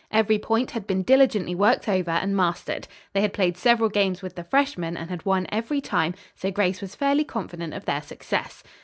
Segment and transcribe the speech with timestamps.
[0.09, 2.87] Every point had been diligently worked over and mastered.
[3.13, 6.81] They had played several games with the freshmen and had won every time, so Grace
[6.81, 8.63] was fairly confident of their success.